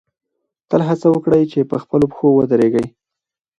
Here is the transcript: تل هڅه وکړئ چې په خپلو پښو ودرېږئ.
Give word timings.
تل 0.69 0.81
هڅه 0.87 1.07
وکړئ 1.11 1.43
چې 1.51 1.59
په 1.69 1.75
خپلو 1.83 2.05
پښو 2.11 2.27
ودرېږئ. 2.35 2.85